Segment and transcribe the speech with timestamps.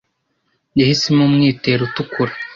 [0.79, 2.33] Yahisemo umwitero utukura.